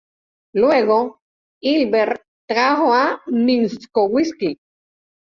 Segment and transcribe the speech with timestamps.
[0.55, 1.21] Luego,
[1.61, 4.59] Hilbert trajo a Minkowski.